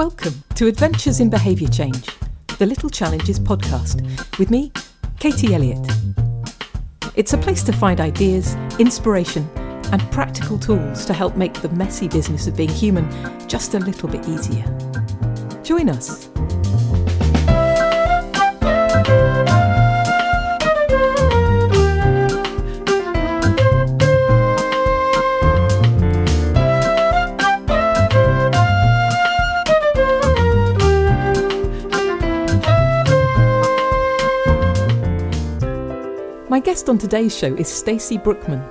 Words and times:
Welcome 0.00 0.42
to 0.54 0.66
Adventures 0.66 1.20
in 1.20 1.28
Behaviour 1.28 1.68
Change, 1.68 2.08
the 2.56 2.64
Little 2.64 2.88
Challenges 2.88 3.38
podcast, 3.38 4.00
with 4.38 4.50
me, 4.50 4.72
Katie 5.18 5.52
Elliott. 5.52 5.86
It's 7.16 7.34
a 7.34 7.36
place 7.36 7.62
to 7.64 7.72
find 7.72 8.00
ideas, 8.00 8.54
inspiration, 8.78 9.46
and 9.92 10.00
practical 10.10 10.58
tools 10.58 11.04
to 11.04 11.12
help 11.12 11.36
make 11.36 11.52
the 11.52 11.68
messy 11.68 12.08
business 12.08 12.46
of 12.46 12.56
being 12.56 12.70
human 12.70 13.06
just 13.46 13.74
a 13.74 13.78
little 13.78 14.08
bit 14.08 14.26
easier. 14.26 14.64
Join 15.62 15.90
us. 15.90 16.30
My 36.60 36.66
guest 36.66 36.90
on 36.90 36.98
today's 36.98 37.34
show 37.34 37.54
is 37.54 37.68
Stacy 37.68 38.18
Brookman, 38.18 38.62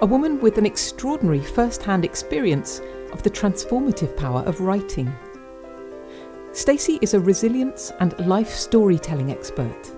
a 0.00 0.06
woman 0.06 0.40
with 0.40 0.56
an 0.56 0.64
extraordinary 0.64 1.42
first 1.42 1.82
hand 1.82 2.02
experience 2.02 2.80
of 3.12 3.22
the 3.22 3.28
transformative 3.28 4.16
power 4.16 4.40
of 4.44 4.62
writing. 4.62 5.12
Stacy 6.52 6.98
is 7.02 7.12
a 7.12 7.20
resilience 7.20 7.92
and 8.00 8.18
life 8.26 8.48
storytelling 8.48 9.30
expert 9.30 9.92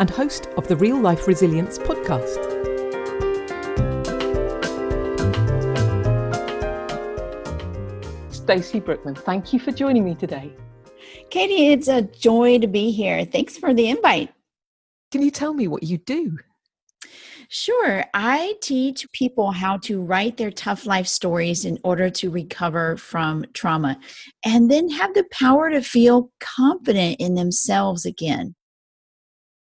and 0.00 0.10
host 0.10 0.48
of 0.56 0.66
the 0.66 0.74
Real 0.74 0.98
Life 0.98 1.28
Resilience 1.28 1.78
podcast. 1.78 2.42
Stacy 8.32 8.80
Brookman, 8.80 9.14
thank 9.14 9.52
you 9.52 9.60
for 9.60 9.70
joining 9.70 10.04
me 10.04 10.16
today. 10.16 10.52
Katie, 11.30 11.68
it's 11.68 11.86
a 11.86 12.02
joy 12.02 12.58
to 12.58 12.66
be 12.66 12.90
here. 12.90 13.24
Thanks 13.24 13.56
for 13.56 13.72
the 13.72 13.88
invite. 13.88 14.32
Can 15.12 15.22
you 15.22 15.30
tell 15.30 15.54
me 15.54 15.68
what 15.68 15.84
you 15.84 15.98
do? 15.98 16.36
Sure. 17.48 18.04
I 18.12 18.54
teach 18.60 19.10
people 19.12 19.52
how 19.52 19.78
to 19.78 20.02
write 20.02 20.36
their 20.36 20.50
tough 20.50 20.84
life 20.84 21.06
stories 21.06 21.64
in 21.64 21.78
order 21.84 22.10
to 22.10 22.30
recover 22.30 22.96
from 22.96 23.44
trauma 23.52 23.98
and 24.44 24.70
then 24.70 24.88
have 24.90 25.14
the 25.14 25.24
power 25.30 25.70
to 25.70 25.80
feel 25.80 26.30
confident 26.40 27.20
in 27.20 27.34
themselves 27.34 28.04
again. 28.04 28.54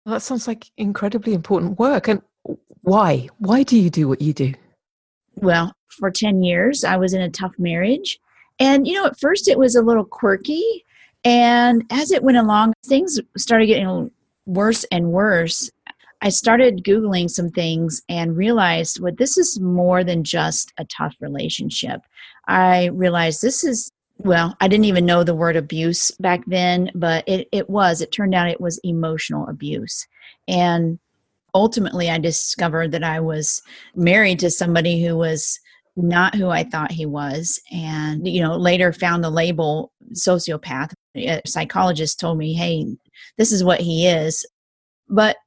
Well, 0.05 0.13
that 0.13 0.21
sounds 0.21 0.47
like 0.47 0.66
incredibly 0.77 1.33
important 1.33 1.77
work. 1.77 2.08
And 2.08 2.21
why? 2.81 3.30
Why 3.38 3.64
do 3.64 3.77
you 3.77 3.89
do 3.89 4.08
what 4.08 4.21
you 4.21 4.33
do? 4.33 4.53
Well, 5.36 5.73
for 5.89 6.09
10 6.09 6.41
years, 6.41 6.83
I 6.83 6.97
was 6.97 7.14
in 7.14 7.21
a 7.21 7.30
tough 7.30 7.53
marriage. 7.59 8.19
And, 8.59 8.88
you 8.88 8.95
know, 8.95 9.05
at 9.05 9.19
first 9.19 9.47
it 9.47 9.59
was 9.59 9.75
a 9.75 9.81
little 9.81 10.05
quirky. 10.05 10.86
And 11.23 11.83
as 11.91 12.11
it 12.11 12.23
went 12.23 12.38
along, 12.38 12.73
things 12.86 13.19
started 13.38 13.67
getting 13.67 14.09
worse 14.45 14.86
and 14.91 15.11
worse. 15.11 15.69
I 16.21 16.29
started 16.29 16.83
Googling 16.83 17.29
some 17.29 17.49
things 17.49 18.01
and 18.09 18.35
realized 18.35 18.99
well, 18.99 19.13
this 19.17 19.37
is 19.37 19.59
more 19.59 20.03
than 20.03 20.23
just 20.23 20.73
a 20.77 20.85
tough 20.85 21.15
relationship. 21.21 22.01
I 22.47 22.87
realized 22.87 23.41
this 23.41 23.63
is, 23.63 23.91
well, 24.17 24.55
I 24.59 24.67
didn't 24.67 24.85
even 24.85 25.05
know 25.05 25.23
the 25.23 25.35
word 25.35 25.55
abuse 25.55 26.11
back 26.19 26.43
then, 26.47 26.91
but 26.93 27.23
it, 27.27 27.47
it 27.51 27.69
was. 27.69 28.01
It 28.01 28.11
turned 28.11 28.35
out 28.35 28.49
it 28.49 28.59
was 28.59 28.79
emotional 28.83 29.47
abuse. 29.47 30.05
And 30.47 30.99
ultimately, 31.53 32.09
I 32.09 32.17
discovered 32.17 32.91
that 32.91 33.03
I 33.03 33.21
was 33.21 33.61
married 33.95 34.39
to 34.39 34.49
somebody 34.49 35.01
who 35.01 35.15
was 35.15 35.59
not 35.95 36.35
who 36.35 36.49
I 36.49 36.63
thought 36.63 36.91
he 36.91 37.05
was. 37.05 37.61
And, 37.71 38.27
you 38.27 38.41
know, 38.41 38.57
later 38.57 38.91
found 38.91 39.23
the 39.23 39.29
label 39.29 39.91
sociopath. 40.13 40.93
A 41.15 41.41
psychologist 41.45 42.19
told 42.19 42.37
me, 42.37 42.53
hey, 42.53 42.85
this 43.37 43.52
is 43.52 43.63
what 43.63 43.79
he 43.81 44.08
is. 44.08 44.45
But 45.08 45.37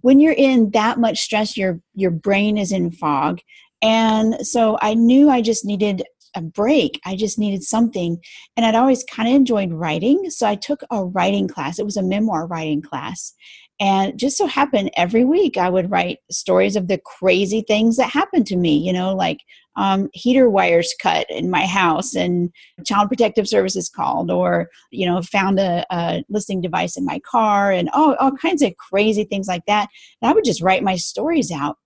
when 0.00 0.20
you're 0.20 0.32
in 0.32 0.70
that 0.70 0.98
much 0.98 1.20
stress 1.20 1.56
your 1.56 1.80
your 1.94 2.10
brain 2.10 2.56
is 2.58 2.72
in 2.72 2.90
fog. 2.90 3.40
And 3.82 4.46
so 4.46 4.78
i 4.80 4.94
knew 4.94 5.30
i 5.30 5.40
just 5.40 5.64
needed 5.64 6.02
a 6.34 6.42
break. 6.42 7.00
I 7.06 7.16
just 7.16 7.38
needed 7.38 7.62
something. 7.62 8.18
And 8.56 8.66
i'd 8.66 8.74
always 8.74 9.04
kind 9.04 9.28
of 9.28 9.34
enjoyed 9.34 9.72
writing. 9.72 10.30
So 10.30 10.46
i 10.46 10.54
took 10.54 10.82
a 10.90 11.04
writing 11.04 11.48
class. 11.48 11.78
It 11.78 11.84
was 11.84 11.96
a 11.96 12.02
memoir 12.02 12.46
writing 12.46 12.82
class 12.82 13.34
and 13.80 14.18
just 14.18 14.36
so 14.36 14.46
happened 14.46 14.90
every 14.96 15.24
week 15.24 15.56
I 15.56 15.68
would 15.68 15.90
write 15.90 16.18
stories 16.30 16.76
of 16.76 16.88
the 16.88 16.98
crazy 16.98 17.62
things 17.62 17.96
that 17.96 18.10
happened 18.10 18.46
to 18.48 18.56
me, 18.56 18.76
you 18.76 18.92
know, 18.92 19.14
like 19.14 19.38
um, 19.76 20.10
heater 20.12 20.50
wires 20.50 20.92
cut 21.00 21.26
in 21.30 21.50
my 21.50 21.64
house 21.64 22.16
and 22.16 22.50
child 22.84 23.08
protective 23.08 23.48
services 23.48 23.88
called, 23.88 24.30
or, 24.30 24.68
you 24.90 25.06
know, 25.06 25.22
found 25.22 25.60
a, 25.60 25.86
a 25.90 26.24
listening 26.28 26.60
device 26.60 26.96
in 26.96 27.04
my 27.04 27.20
car 27.20 27.70
and 27.70 27.88
all, 27.90 28.16
all 28.16 28.32
kinds 28.32 28.62
of 28.62 28.76
crazy 28.76 29.22
things 29.22 29.46
like 29.46 29.64
that. 29.66 29.88
And 30.20 30.28
I 30.28 30.34
would 30.34 30.44
just 30.44 30.62
write 30.62 30.82
my 30.82 30.96
stories 30.96 31.52
out. 31.52 31.76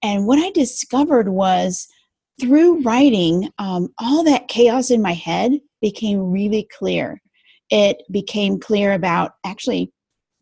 And 0.00 0.28
what 0.28 0.38
I 0.38 0.50
discovered 0.52 1.28
was 1.28 1.88
through 2.40 2.82
writing, 2.82 3.50
um, 3.58 3.88
all 3.98 4.22
that 4.22 4.46
chaos 4.46 4.90
in 4.92 5.02
my 5.02 5.14
head 5.14 5.58
became 5.82 6.30
really 6.30 6.68
clear. 6.78 7.20
It 7.70 8.04
became 8.12 8.60
clear 8.60 8.92
about 8.92 9.32
actually 9.44 9.92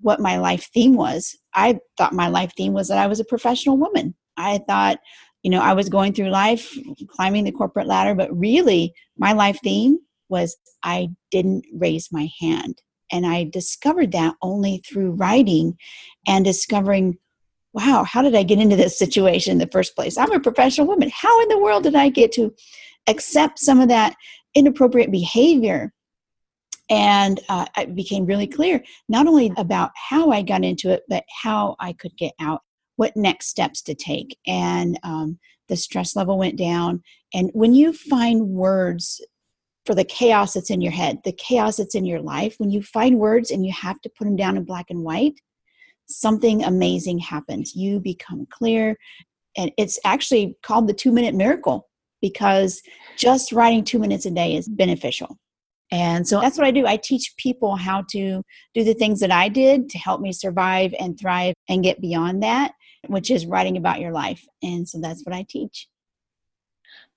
what 0.00 0.20
my 0.20 0.38
life 0.38 0.68
theme 0.72 0.94
was. 0.94 1.36
I 1.54 1.78
thought 1.96 2.12
my 2.12 2.28
life 2.28 2.52
theme 2.56 2.72
was 2.72 2.88
that 2.88 2.98
I 2.98 3.06
was 3.06 3.20
a 3.20 3.24
professional 3.24 3.76
woman. 3.76 4.14
I 4.36 4.60
thought, 4.68 4.98
you 5.42 5.50
know, 5.50 5.60
I 5.60 5.72
was 5.72 5.88
going 5.88 6.12
through 6.12 6.30
life 6.30 6.76
climbing 7.08 7.44
the 7.44 7.52
corporate 7.52 7.86
ladder, 7.86 8.14
but 8.14 8.36
really 8.36 8.94
my 9.16 9.32
life 9.32 9.58
theme 9.62 9.98
was 10.28 10.56
I 10.82 11.08
didn't 11.30 11.64
raise 11.74 12.12
my 12.12 12.28
hand. 12.40 12.82
And 13.12 13.26
I 13.26 13.44
discovered 13.44 14.12
that 14.12 14.34
only 14.42 14.82
through 14.86 15.12
writing 15.12 15.78
and 16.26 16.44
discovering, 16.44 17.18
wow, 17.72 18.04
how 18.04 18.22
did 18.22 18.34
I 18.34 18.42
get 18.42 18.58
into 18.58 18.76
this 18.76 18.98
situation 18.98 19.52
in 19.52 19.58
the 19.58 19.68
first 19.68 19.94
place? 19.94 20.18
I'm 20.18 20.32
a 20.32 20.40
professional 20.40 20.86
woman. 20.86 21.10
How 21.14 21.42
in 21.42 21.48
the 21.48 21.58
world 21.58 21.84
did 21.84 21.94
I 21.94 22.08
get 22.08 22.32
to 22.32 22.52
accept 23.06 23.58
some 23.58 23.80
of 23.80 23.88
that 23.88 24.16
inappropriate 24.54 25.12
behavior 25.12 25.92
and 26.88 27.40
uh, 27.48 27.66
it 27.76 27.94
became 27.94 28.26
really 28.26 28.46
clear 28.46 28.82
not 29.08 29.26
only 29.26 29.52
about 29.56 29.90
how 29.94 30.30
I 30.30 30.42
got 30.42 30.64
into 30.64 30.90
it, 30.90 31.02
but 31.08 31.24
how 31.42 31.76
I 31.80 31.92
could 31.92 32.16
get 32.16 32.32
out, 32.40 32.62
what 32.96 33.16
next 33.16 33.46
steps 33.46 33.82
to 33.82 33.94
take. 33.94 34.38
And 34.46 34.98
um, 35.02 35.38
the 35.68 35.76
stress 35.76 36.14
level 36.14 36.38
went 36.38 36.56
down. 36.56 37.02
And 37.34 37.50
when 37.54 37.74
you 37.74 37.92
find 37.92 38.48
words 38.48 39.20
for 39.84 39.94
the 39.94 40.04
chaos 40.04 40.54
that's 40.54 40.70
in 40.70 40.80
your 40.80 40.92
head, 40.92 41.18
the 41.24 41.32
chaos 41.32 41.76
that's 41.76 41.94
in 41.94 42.04
your 42.04 42.20
life, 42.20 42.54
when 42.58 42.70
you 42.70 42.82
find 42.82 43.18
words 43.18 43.50
and 43.50 43.66
you 43.66 43.72
have 43.72 44.00
to 44.02 44.10
put 44.10 44.24
them 44.24 44.36
down 44.36 44.56
in 44.56 44.64
black 44.64 44.86
and 44.90 45.02
white, 45.02 45.40
something 46.08 46.62
amazing 46.62 47.18
happens. 47.18 47.74
You 47.74 48.00
become 48.00 48.46
clear. 48.50 48.96
And 49.56 49.72
it's 49.76 49.98
actually 50.04 50.56
called 50.62 50.86
the 50.86 50.94
two 50.94 51.10
minute 51.10 51.34
miracle 51.34 51.88
because 52.20 52.82
just 53.16 53.52
writing 53.52 53.84
two 53.84 53.98
minutes 53.98 54.26
a 54.26 54.30
day 54.30 54.54
is 54.54 54.68
beneficial. 54.68 55.38
And 55.90 56.26
so 56.26 56.40
that's 56.40 56.58
what 56.58 56.66
I 56.66 56.70
do. 56.72 56.86
I 56.86 56.96
teach 56.96 57.34
people 57.36 57.76
how 57.76 58.04
to 58.10 58.42
do 58.74 58.84
the 58.84 58.94
things 58.94 59.20
that 59.20 59.30
I 59.30 59.48
did 59.48 59.88
to 59.90 59.98
help 59.98 60.20
me 60.20 60.32
survive 60.32 60.94
and 60.98 61.18
thrive 61.18 61.54
and 61.68 61.82
get 61.82 62.00
beyond 62.00 62.42
that, 62.42 62.72
which 63.06 63.30
is 63.30 63.46
writing 63.46 63.76
about 63.76 64.00
your 64.00 64.12
life. 64.12 64.44
And 64.62 64.88
so 64.88 64.98
that's 65.00 65.24
what 65.24 65.34
I 65.34 65.46
teach. 65.48 65.88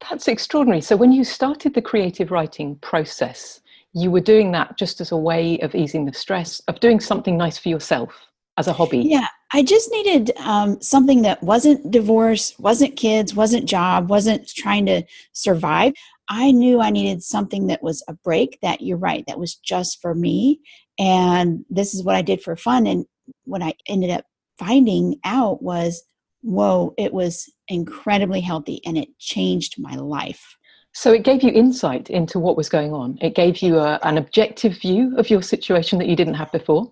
That's 0.08 0.28
extraordinary. 0.28 0.82
So 0.82 0.96
when 0.96 1.12
you 1.12 1.24
started 1.24 1.74
the 1.74 1.82
creative 1.82 2.32
writing 2.32 2.76
process, 2.78 3.60
you 3.94 4.12
were 4.12 4.22
doing 4.22 4.52
that 4.52 4.78
just 4.78 5.02
as 5.02 5.12
a 5.12 5.18
way 5.18 5.60
of 5.60 5.74
easing 5.76 6.06
the 6.06 6.14
stress, 6.14 6.62
of 6.68 6.80
doing 6.80 7.00
something 7.00 7.38
nice 7.38 7.58
for 7.58 7.70
yourself 7.70 8.14
as 8.58 8.68
a 8.68 8.74
hobby. 8.74 9.00
Yeah, 9.00 9.28
I 9.52 9.64
just 9.64 9.90
needed 9.92 10.32
um, 10.38 10.80
something 10.82 11.24
that 11.24 11.42
wasn't 11.42 11.90
divorce, 11.90 12.58
wasn't 12.60 12.98
kids, 12.98 13.34
wasn't 13.34 13.66
job, 13.68 14.10
wasn't 14.10 14.48
trying 14.48 14.86
to 14.86 15.04
survive. 15.34 15.94
I 16.30 16.52
knew 16.52 16.80
I 16.80 16.92
needed 16.92 17.24
something 17.24 17.68
that 17.68 17.82
was 17.82 18.04
a 18.08 18.14
break 18.14 18.60
that 18.62 18.82
you're 18.82 18.98
right, 18.98 19.24
that 19.28 19.40
was 19.40 19.56
just 19.56 20.00
for 20.02 20.14
me. 20.14 20.60
And 21.00 21.66
this 21.70 21.94
is 21.94 22.04
what 22.04 22.16
I 22.16 22.22
did 22.22 22.42
for 22.42 22.56
fun. 22.56 22.86
And 22.86 23.06
what 23.46 23.64
I 23.64 23.74
ended 23.88 24.12
up 24.12 24.26
finding 24.60 25.20
out 25.24 25.64
was, 25.64 26.04
whoa, 26.42 26.94
it 26.98 27.14
was 27.14 27.52
incredibly 27.68 28.42
healthy 28.42 28.82
and 28.86 28.98
it 28.98 29.18
changed 29.18 29.76
my 29.80 29.96
life. 29.96 30.56
So 30.94 31.14
it 31.14 31.24
gave 31.24 31.44
you 31.44 31.52
insight 31.52 32.10
into 32.10 32.40
what 32.40 32.58
was 32.58 32.70
going 32.70 32.94
on. 32.94 33.18
It 33.22 33.36
gave 33.36 33.62
you 33.62 33.80
a, 33.80 34.00
an 34.04 34.18
objective 34.18 34.80
view 34.80 35.18
of 35.18 35.30
your 35.30 35.42
situation 35.42 35.98
that 36.00 36.08
you 36.08 36.16
didn't 36.16 36.34
have 36.36 36.52
before. 36.52 36.92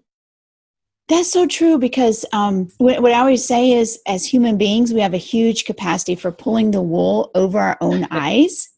That's 1.10 1.32
so 1.32 1.48
true 1.48 1.78
because 1.78 2.26
um, 2.34 2.70
what, 2.80 3.02
what, 3.02 3.14
I 3.14 3.20
always 3.20 3.46
say 3.46 3.72
is, 3.72 3.98
as 4.08 4.26
human 4.26 4.58
beings, 4.58 4.94
we 4.94 5.00
have 5.00 5.14
a 5.14 5.18
huge 5.18 5.64
capacity 5.64 6.16
for 6.16 6.32
pulling 6.32 6.72
the 6.72 6.82
wool 6.82 7.32
over 7.34 7.60
our 7.60 7.78
own 7.80 8.08
eyes 8.12 8.70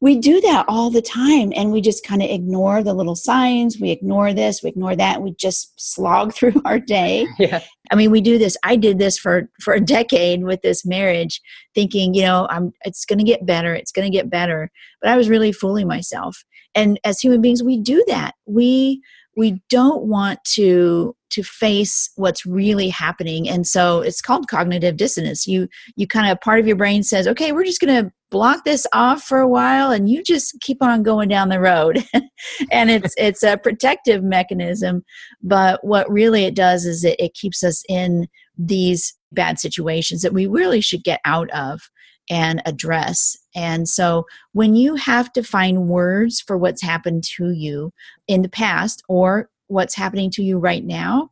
we 0.00 0.18
do 0.18 0.40
that 0.42 0.66
all 0.68 0.90
the 0.90 1.02
time 1.02 1.52
and 1.56 1.72
we 1.72 1.80
just 1.80 2.04
kind 2.04 2.22
of 2.22 2.28
ignore 2.28 2.82
the 2.82 2.92
little 2.92 3.16
signs. 3.16 3.78
We 3.80 3.90
ignore 3.90 4.32
this 4.32 4.62
we 4.62 4.68
ignore 4.68 4.96
that 4.96 5.22
we 5.22 5.34
just 5.34 5.72
slog 5.76 6.32
through 6.34 6.60
our 6.64 6.78
day. 6.78 7.26
Yeah. 7.38 7.60
I 7.90 7.94
mean 7.96 8.10
we 8.10 8.20
do 8.20 8.38
this 8.38 8.56
i 8.64 8.76
did 8.76 8.98
this 8.98 9.18
for 9.18 9.48
for 9.60 9.74
a 9.74 9.80
decade 9.80 10.42
with 10.42 10.62
this 10.62 10.84
marriage 10.84 11.40
thinking 11.74 12.14
you 12.14 12.22
know 12.22 12.48
i'm 12.50 12.72
it's 12.84 13.04
going 13.04 13.18
to 13.18 13.24
get 13.24 13.46
better 13.46 13.74
it's 13.74 13.92
going 13.92 14.10
to 14.10 14.16
get 14.16 14.30
better 14.30 14.70
but 15.00 15.10
i 15.10 15.16
was 15.16 15.28
really 15.28 15.52
fooling 15.52 15.86
myself. 15.86 16.44
And 16.74 16.98
as 17.04 17.20
human 17.20 17.40
beings 17.40 17.62
we 17.62 17.78
do 17.78 18.04
that. 18.08 18.34
We 18.46 19.02
we 19.36 19.60
don't 19.68 20.04
want 20.04 20.42
to 20.54 21.14
to 21.30 21.42
face 21.42 22.10
what's 22.16 22.46
really 22.46 22.88
happening. 22.88 23.48
And 23.48 23.66
so 23.66 24.00
it's 24.00 24.20
called 24.20 24.48
cognitive 24.48 24.96
dissonance. 24.96 25.46
You 25.46 25.68
you 25.96 26.06
kind 26.06 26.30
of 26.30 26.40
part 26.40 26.60
of 26.60 26.66
your 26.66 26.76
brain 26.76 27.02
says 27.02 27.26
okay 27.26 27.52
we're 27.52 27.64
just 27.64 27.80
going 27.80 28.04
to 28.04 28.12
block 28.30 28.64
this 28.64 28.86
off 28.92 29.22
for 29.22 29.38
a 29.38 29.48
while 29.48 29.92
and 29.92 30.10
you 30.10 30.22
just 30.22 30.56
keep 30.60 30.82
on 30.82 31.02
going 31.02 31.28
down 31.28 31.48
the 31.48 31.60
road. 31.60 32.04
And 32.70 32.90
it's 32.90 33.14
it's 33.18 33.42
a 33.42 33.56
protective 33.56 34.22
mechanism 34.22 35.04
but 35.42 35.82
what 35.84 36.10
really 36.10 36.44
it 36.44 36.54
does 36.54 36.84
is 36.84 37.04
it, 37.04 37.16
it 37.18 37.34
keeps 37.34 37.64
us 37.64 37.82
in 37.88 38.28
these 38.58 39.16
bad 39.32 39.58
situations 39.58 40.22
that 40.22 40.32
we 40.32 40.46
really 40.46 40.80
should 40.80 41.02
get 41.04 41.20
out 41.24 41.50
of 41.50 41.90
and 42.28 42.60
address. 42.66 43.36
And 43.54 43.88
so 43.88 44.26
when 44.52 44.74
you 44.74 44.96
have 44.96 45.32
to 45.34 45.42
find 45.42 45.88
words 45.88 46.40
for 46.40 46.56
what's 46.58 46.82
happened 46.82 47.24
to 47.36 47.52
you 47.52 47.92
in 48.26 48.42
the 48.42 48.48
past 48.48 49.02
or 49.08 49.48
what's 49.68 49.94
happening 49.94 50.30
to 50.32 50.42
you 50.42 50.58
right 50.58 50.84
now, 50.84 51.30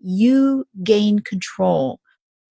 you 0.00 0.66
gain 0.82 1.20
control. 1.20 2.00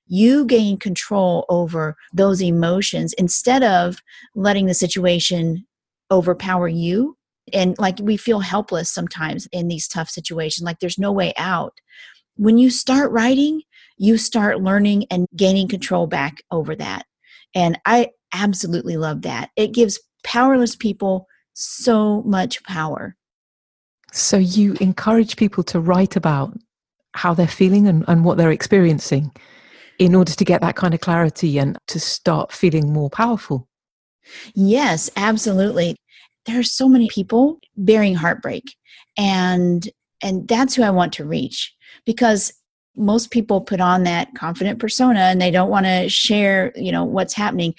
You 0.08 0.46
gain 0.46 0.78
control 0.78 1.46
over 1.50 1.96
those 2.14 2.42
emotions 2.42 3.14
instead 3.14 3.64
of 3.64 4.00
letting 4.36 4.66
the 4.66 4.74
situation 4.74 5.66
overpower 6.12 6.68
you. 6.68 7.18
And 7.54 7.76
like 7.80 7.98
we 8.02 8.18
feel 8.18 8.40
helpless 8.42 8.90
sometimes 8.90 9.48
in 9.52 9.68
these 9.68 9.88
tough 9.88 10.10
situations, 10.10 10.66
like 10.66 10.80
there's 10.80 11.00
no 11.00 11.12
way 11.12 11.34
out. 11.38 11.74
When 12.36 12.58
you 12.58 12.70
start 12.70 13.12
writing, 13.12 13.62
you 13.98 14.18
start 14.18 14.62
learning 14.62 15.06
and 15.10 15.28
gaining 15.36 15.68
control 15.68 16.08
back 16.08 16.44
over 16.52 16.76
that. 16.76 17.06
And 17.54 17.80
I 17.86 18.10
absolutely 18.34 18.98
love 18.98 19.22
that. 19.24 19.52
It 19.56 19.74
gives 19.74 20.00
powerless 20.24 20.76
people 20.76 21.28
so 21.54 22.22
much 22.24 22.64
power. 22.64 23.16
So 24.12 24.38
you 24.38 24.74
encourage 24.82 25.38
people 25.38 25.64
to 25.66 25.80
write 25.80 26.16
about 26.16 26.58
how 27.14 27.34
they're 27.34 27.48
feeling 27.48 27.88
and, 27.88 28.06
and 28.08 28.24
what 28.24 28.38
they're 28.38 28.52
experiencing 28.52 29.32
in 30.00 30.16
order 30.16 30.34
to 30.34 30.46
get 30.46 30.62
that 30.62 30.76
kind 30.76 30.94
of 30.94 31.02
clarity 31.02 31.58
and 31.58 31.78
to 31.88 32.00
start 32.00 32.52
feeling 32.52 32.92
more 32.92 33.10
powerful. 33.10 33.68
Yes, 34.54 35.10
absolutely. 35.16 35.96
There 36.46 36.60
are 36.60 36.64
so 36.64 36.88
many 36.88 37.08
people 37.10 37.60
bearing 37.78 38.16
heartbreak 38.16 38.76
and 39.18 39.90
and 40.24 40.48
that's 40.48 40.76
who 40.76 40.84
I 40.84 40.92
want 40.92 41.14
to 41.14 41.26
reach 41.26 41.74
because 42.06 42.54
most 42.96 43.32
people 43.32 43.62
put 43.62 43.82
on 43.82 44.04
that 44.04 44.34
confident 44.36 44.80
persona 44.80 45.20
and 45.20 45.42
they 45.42 45.52
don't 45.52 45.70
want 45.70 45.86
to 45.86 46.10
share 46.10 46.72
you 46.76 46.92
know 46.92 47.04
what's 47.04 47.34
happening 47.34 47.74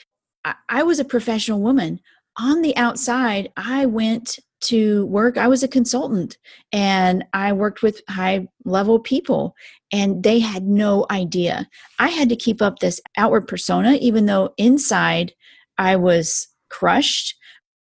I, 0.45 0.55
I, 0.69 0.83
was 0.83 0.99
a 0.99 1.05
professional 1.05 1.61
woman 1.61 2.01
on 2.39 2.63
the 2.63 2.77
outside 2.77 3.53
i 3.57 3.85
went 3.87 4.39
to 4.63 5.07
work 5.07 5.37
i 5.37 5.47
was 5.47 5.63
a 5.63 5.69
consultant 5.69 6.39
and 6.73 7.25
i 7.33 7.53
worked 7.53 7.83
with 7.83 8.01
high 8.09 8.47
level 8.65 8.99
people 8.99 9.55
and 9.95 10.23
they 10.23 10.39
had 10.39 10.63
no 10.63 11.05
idea. 11.11 11.69
I 11.99 12.09
had 12.09 12.31
to 12.31 12.37
keep 12.37 12.63
up 12.63 12.79
this 12.79 12.99
outward 13.19 13.47
persona 13.47 13.93
even 14.01 14.27
though 14.27 14.55
inside 14.57 15.33
i 15.79 15.97
was 15.97 16.49
crushed 16.71 17.35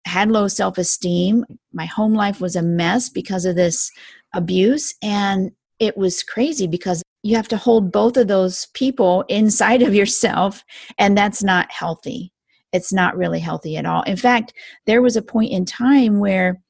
had 0.06 0.30
low 0.30 0.48
self-esteem 0.48 1.44
my 1.72 1.84
home 1.84 2.14
life 2.14 2.40
was 2.40 2.56
a 2.56 2.62
mess 2.62 3.08
because 3.08 3.44
of 3.44 3.56
this 3.56 3.90
abuse 4.34 4.94
and 5.02 5.50
it 5.78 5.96
was 5.96 6.22
crazy 6.22 6.66
because 6.66 7.02
you 7.22 7.36
have 7.36 7.48
to 7.48 7.56
hold 7.56 7.92
both 7.92 8.16
of 8.16 8.28
those 8.28 8.66
people 8.74 9.24
inside 9.28 9.82
of 9.82 9.94
yourself 9.94 10.64
and 10.98 11.16
that's 11.16 11.42
not 11.42 11.70
healthy. 11.70 12.32
It's 12.72 12.92
not 12.92 13.16
really 13.16 13.40
healthy 13.40 13.76
at 13.76 13.86
all. 13.86 14.02
In 14.02 14.16
fact 14.16 14.52
there 14.86 15.02
was 15.02 15.16
a 15.16 15.22
point 15.22 15.52
in 15.52 15.64
time 15.64 16.20
where 16.20 16.60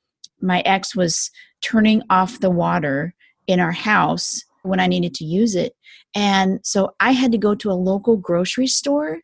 my 0.40 0.61
ex 0.61 0.94
was 0.94 1.31
turning 1.61 2.02
off 2.11 2.40
the 2.40 2.50
water 2.50 3.14
in 3.46 3.61
our 3.61 3.73
house 3.73 4.43
when 4.62 4.81
i 4.81 4.87
needed 4.87 5.14
to 5.14 5.25
use 5.25 5.55
it 5.55 5.75
and 6.14 6.61
so 6.62 6.94
i 7.00 7.12
had 7.12 7.32
to 7.32 7.38
go 7.38 7.55
to 7.55 7.70
a 7.70 7.73
local 7.73 8.17
grocery 8.17 8.67
store 8.67 9.19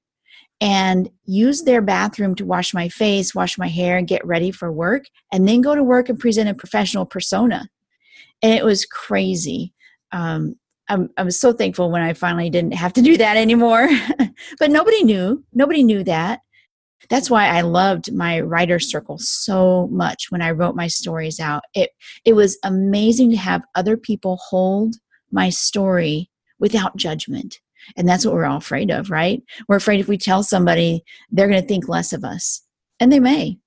and 0.61 1.11
use 1.25 1.63
their 1.63 1.83
bathroom 1.83 2.35
to 2.35 2.47
wash 2.47 2.73
my 2.73 2.89
face 2.89 3.35
wash 3.35 3.59
my 3.59 3.69
hair 3.69 3.97
and 3.97 4.09
get 4.09 4.25
ready 4.27 4.51
for 4.51 4.73
work 4.73 5.05
and 5.33 5.49
then 5.49 5.61
go 5.61 5.75
to 5.75 5.83
work 5.83 6.09
and 6.09 6.19
present 6.19 6.49
a 6.49 6.55
professional 6.55 7.05
persona 7.05 7.69
and 8.43 8.53
it 8.53 8.65
was 8.65 8.87
crazy 8.87 9.73
um, 10.13 10.55
I'm, 10.89 11.11
I 11.17 11.23
was 11.23 11.39
so 11.39 11.53
thankful 11.53 11.91
when 11.91 12.03
I 12.03 12.13
finally 12.13 12.51
didn't 12.51 12.75
have 12.75 12.93
to 12.95 13.03
do 13.03 13.17
that 13.17 13.37
anymore. 13.37 13.89
but 14.59 14.71
nobody 14.71 15.03
knew. 15.03 15.45
Nobody 15.53 15.83
knew 15.83 16.05
that. 16.05 16.41
That's 17.11 17.31
why 17.31 17.47
I 17.47 17.61
loved 17.63 18.13
my 18.13 18.41
writer 18.41 18.79
circle 18.79 19.19
so 19.19 19.89
much 19.89 20.27
when 20.31 20.43
I 20.43 20.51
wrote 20.51 20.77
my 20.77 20.87
stories 20.87 21.41
out. 21.41 21.63
It 21.75 21.91
it 22.25 22.35
was 22.35 22.59
amazing 22.65 23.31
to 23.31 23.37
have 23.37 23.65
other 23.75 23.97
people 23.97 24.39
hold 24.49 24.97
my 25.31 25.51
story 25.51 26.31
without 26.59 26.97
judgment. 26.97 27.61
And 27.97 28.09
that's 28.09 28.25
what 28.25 28.35
we're 28.35 28.47
all 28.47 28.57
afraid 28.59 28.91
of, 28.91 29.11
right? 29.11 29.43
We're 29.69 29.77
afraid 29.77 30.01
if 30.01 30.09
we 30.09 30.17
tell 30.17 30.43
somebody, 30.43 31.05
they're 31.31 31.49
going 31.49 31.61
to 31.61 31.69
think 31.69 31.89
less 31.89 32.13
of 32.13 32.25
us. 32.25 32.63
And 32.99 33.13
they 33.13 33.21
may. 33.21 33.59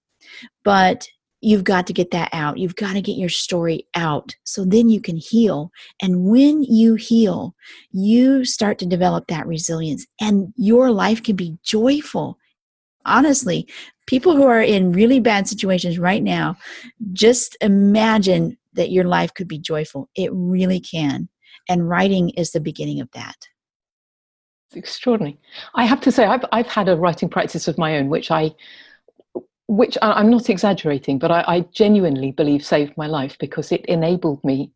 But 0.64 1.08
you've 1.42 1.64
got 1.64 1.86
to 1.88 1.94
get 1.94 2.12
that 2.12 2.30
out. 2.34 2.58
You've 2.58 2.76
got 2.76 2.94
to 2.94 3.02
get 3.02 3.18
your 3.18 3.30
story 3.30 3.86
out 3.96 4.36
so 4.44 4.66
then 4.66 4.90
you 4.90 5.00
can 5.00 5.18
heal. 5.18 5.72
And 6.02 6.26
when 6.26 6.64
you 6.64 6.96
heal, 6.96 7.56
you 7.92 8.44
start 8.44 8.80
to 8.80 8.86
develop 8.86 9.28
that 9.28 9.46
resilience 9.46 10.06
and 10.20 10.54
your 10.56 10.92
life 10.92 11.22
can 11.22 11.36
be 11.36 11.58
joyful. 11.64 12.38
Honestly, 13.08 13.68
people 14.06 14.36
who 14.36 14.44
are 14.44 14.62
in 14.62 14.92
really 14.92 15.20
bad 15.20 15.48
situations 15.48 15.98
right 15.98 16.24
now, 16.24 16.56
just 17.14 17.58
imagine 17.62 18.58
that 18.74 18.92
your 18.92 19.06
life 19.06 19.34
could 19.34 19.48
be 19.48 19.60
joyful. 19.60 20.10
It 20.16 20.30
really 20.34 20.80
can. 20.80 21.30
And 21.70 21.90
writing 21.90 22.30
is 22.32 22.52
the 22.52 22.60
beginning 22.60 23.02
of 23.02 23.10
that. 23.12 23.36
It's 24.70 24.78
extraordinary. 24.78 25.38
I 25.76 25.86
have 25.86 26.02
to 26.02 26.12
say, 26.12 26.26
I've, 26.26 26.46
I've 26.52 26.68
had 26.68 26.90
a 26.90 26.96
writing 26.96 27.30
practice 27.30 27.68
of 27.68 27.78
my 27.78 27.98
own, 27.98 28.10
which 28.10 28.32
I 28.32 28.52
which 29.70 29.98
I'm 30.02 30.30
not 30.30 30.50
exaggerating, 30.50 31.20
but 31.20 31.30
I, 31.30 31.44
I, 31.46 31.60
genuinely 31.74 32.32
believe 32.32 32.64
saved 32.64 32.94
my 32.96 33.08
life 33.08 33.36
because 33.38 33.74
it 33.74 33.86
enabled 33.88 34.42
me 34.46 34.72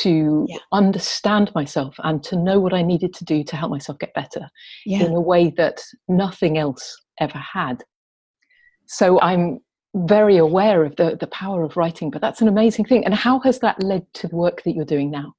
to 0.00 0.46
yeah. 0.48 0.58
understand 0.72 1.50
myself 1.54 1.94
and 2.04 2.22
to 2.24 2.36
know 2.36 2.60
what 2.60 2.74
I 2.74 2.82
needed 2.82 3.14
to 3.14 3.24
do 3.24 3.42
to 3.44 3.56
help 3.56 3.70
myself 3.70 3.98
get 3.98 4.12
better 4.12 4.50
yeah. 4.84 5.04
in 5.04 5.14
a 5.14 5.20
way 5.20 5.54
that 5.56 5.80
nothing 6.06 6.58
else 6.58 6.96
ever 7.20 7.38
had. 7.38 7.84
So 8.86 9.20
I'm 9.20 9.60
very 9.94 10.36
aware 10.36 10.84
of 10.84 10.96
the, 10.96 11.16
the 11.18 11.26
power 11.28 11.64
of 11.64 11.76
writing, 11.76 12.10
but 12.10 12.20
that's 12.20 12.40
an 12.42 12.48
amazing 12.48 12.84
thing. 12.84 13.04
And 13.04 13.14
how 13.14 13.40
has 13.40 13.60
that 13.60 13.82
led 13.82 14.06
to 14.14 14.28
the 14.28 14.36
work 14.36 14.62
that 14.62 14.72
you're 14.72 14.84
doing 14.84 15.10
now? 15.10 15.34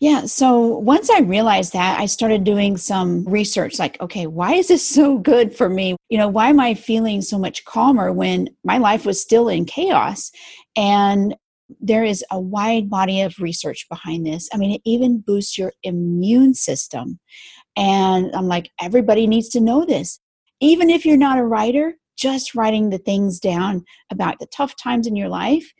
Yeah. 0.00 0.26
So 0.26 0.78
once 0.78 1.08
I 1.10 1.20
realized 1.20 1.72
that, 1.72 1.98
I 1.98 2.06
started 2.06 2.44
doing 2.44 2.76
some 2.76 3.24
research 3.24 3.78
like, 3.78 4.00
okay, 4.00 4.26
why 4.26 4.54
is 4.54 4.68
this 4.68 4.86
so 4.94 5.18
good 5.18 5.54
for 5.54 5.68
me? 5.68 5.96
You 6.08 6.18
know, 6.18 6.28
why 6.28 6.48
am 6.48 6.60
I 6.60 6.74
feeling 6.74 7.22
so 7.22 7.38
much 7.38 7.64
calmer 7.64 8.12
when 8.12 8.48
my 8.64 8.78
life 8.78 9.06
was 9.06 9.20
still 9.20 9.48
in 9.48 9.64
chaos? 9.64 10.30
And 10.76 11.34
there 11.80 12.04
is 12.04 12.24
a 12.30 12.38
wide 12.38 12.90
body 12.90 13.22
of 13.22 13.38
research 13.38 13.86
behind 13.88 14.26
this. 14.26 14.48
I 14.52 14.58
mean, 14.58 14.72
it 14.72 14.82
even 14.84 15.20
boosts 15.20 15.56
your 15.56 15.72
immune 15.82 16.54
system. 16.54 17.18
And 17.76 18.34
I'm 18.34 18.46
like, 18.48 18.70
everybody 18.80 19.26
needs 19.26 19.48
to 19.50 19.60
know 19.60 19.86
this. 19.86 20.20
Even 20.62 20.90
if 20.90 21.04
you're 21.04 21.16
not 21.16 21.38
a 21.38 21.44
writer, 21.44 21.94
just 22.16 22.54
writing 22.54 22.88
the 22.88 22.98
things 22.98 23.40
down 23.40 23.84
about 24.12 24.38
the 24.38 24.46
tough 24.46 24.76
times 24.76 25.08
in 25.08 25.16
your 25.16 25.28
life 25.28 25.72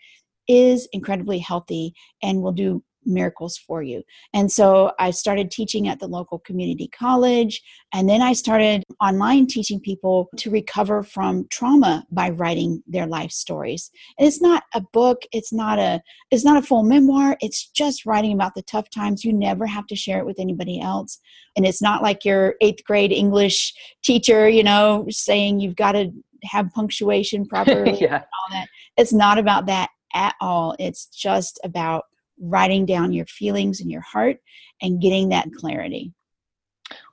is 0.48 0.88
incredibly 0.92 1.38
healthy 1.38 1.94
and 2.20 2.42
will 2.42 2.52
do 2.52 2.82
miracles 3.04 3.56
for 3.56 3.82
you. 3.82 4.02
And 4.32 4.50
so 4.50 4.92
I 4.98 5.10
started 5.10 5.50
teaching 5.50 5.88
at 5.88 5.98
the 5.98 6.06
local 6.06 6.38
community 6.38 6.88
college. 6.88 7.62
And 7.92 8.08
then 8.08 8.22
I 8.22 8.32
started 8.32 8.84
online 9.00 9.46
teaching 9.46 9.80
people 9.80 10.28
to 10.38 10.50
recover 10.50 11.02
from 11.02 11.46
trauma 11.50 12.06
by 12.10 12.30
writing 12.30 12.82
their 12.86 13.06
life 13.06 13.30
stories. 13.30 13.90
And 14.18 14.26
it's 14.26 14.40
not 14.40 14.64
a 14.74 14.80
book, 14.80 15.22
it's 15.32 15.52
not 15.52 15.78
a 15.78 16.00
it's 16.30 16.44
not 16.44 16.56
a 16.56 16.66
full 16.66 16.82
memoir, 16.82 17.36
it's 17.40 17.66
just 17.68 18.06
writing 18.06 18.32
about 18.32 18.54
the 18.54 18.62
tough 18.62 18.90
times. 18.90 19.24
You 19.24 19.32
never 19.32 19.66
have 19.66 19.86
to 19.88 19.96
share 19.96 20.18
it 20.18 20.26
with 20.26 20.38
anybody 20.38 20.80
else. 20.80 21.18
And 21.56 21.66
it's 21.66 21.82
not 21.82 22.02
like 22.02 22.24
your 22.24 22.54
eighth 22.60 22.84
grade 22.84 23.12
English 23.12 23.74
teacher, 24.02 24.48
you 24.48 24.62
know, 24.62 25.06
saying 25.10 25.60
you've 25.60 25.76
got 25.76 25.92
to 25.92 26.10
have 26.44 26.72
punctuation 26.72 27.46
properly 27.48 28.00
yeah. 28.00 28.16
all 28.18 28.50
that. 28.50 28.68
It's 28.96 29.12
not 29.12 29.38
about 29.38 29.66
that 29.66 29.90
at 30.14 30.34
all. 30.40 30.76
It's 30.78 31.06
just 31.06 31.60
about 31.64 32.04
writing 32.40 32.86
down 32.86 33.12
your 33.12 33.26
feelings 33.26 33.80
in 33.80 33.90
your 33.90 34.00
heart 34.00 34.38
and 34.80 35.00
getting 35.00 35.28
that 35.30 35.48
clarity. 35.58 36.12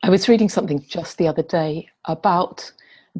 I 0.03 0.09
was 0.09 0.27
reading 0.27 0.49
something 0.49 0.83
just 0.87 1.17
the 1.17 1.27
other 1.27 1.43
day 1.43 1.87
about 2.05 2.71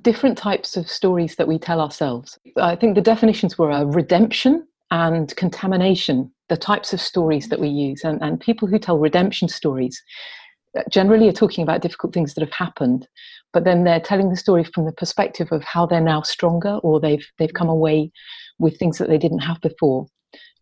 different 0.01 0.37
types 0.37 0.77
of 0.77 0.89
stories 0.89 1.35
that 1.35 1.47
we 1.47 1.57
tell 1.57 1.81
ourselves. 1.81 2.39
I 2.57 2.75
think 2.75 2.95
the 2.95 3.01
definitions 3.01 3.57
were 3.57 3.71
a 3.71 3.85
redemption 3.85 4.67
and 4.91 5.35
contamination, 5.35 6.31
the 6.47 6.57
types 6.57 6.93
of 6.93 7.01
stories 7.01 7.49
that 7.49 7.59
we 7.59 7.67
use. 7.67 8.03
And, 8.03 8.21
and 8.21 8.39
people 8.39 8.67
who 8.67 8.79
tell 8.79 8.97
redemption 8.97 9.47
stories 9.47 10.01
uh, 10.77 10.83
generally 10.89 11.27
are 11.27 11.33
talking 11.33 11.63
about 11.63 11.81
difficult 11.81 12.13
things 12.13 12.33
that 12.33 12.41
have 12.41 12.53
happened, 12.53 13.07
but 13.53 13.63
then 13.63 13.83
they're 13.83 13.99
telling 13.99 14.29
the 14.29 14.35
story 14.35 14.63
from 14.63 14.85
the 14.85 14.91
perspective 14.91 15.51
of 15.51 15.63
how 15.63 15.85
they're 15.85 16.01
now 16.01 16.21
stronger 16.21 16.75
or 16.83 16.99
they've 16.99 17.25
they've 17.37 17.53
come 17.53 17.69
away 17.69 18.11
with 18.59 18.77
things 18.77 18.97
that 18.99 19.09
they 19.09 19.17
didn't 19.17 19.39
have 19.39 19.59
before 19.61 20.05